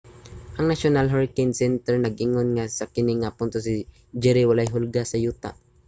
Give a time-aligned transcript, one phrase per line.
[0.57, 3.73] ang national hurricane center nhc nag-ingon nga sa kini nga punto si
[4.21, 5.49] jerry walay hulga sa yuta